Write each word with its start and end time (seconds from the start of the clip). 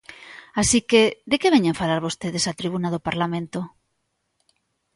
Así 0.61 0.79
que 0.89 1.01
¿de 1.29 1.35
que 1.41 1.53
veñen 1.55 1.79
falar 1.81 1.99
vostedes 2.07 2.47
á 2.51 2.53
tribuna 2.61 2.89
do 2.93 3.03
Parlamento? 3.07 3.59